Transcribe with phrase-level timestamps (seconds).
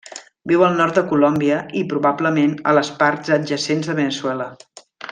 [0.51, 4.53] Viu al nord de Colòmbia i, probablement, a les parts adjacents de Veneçuela.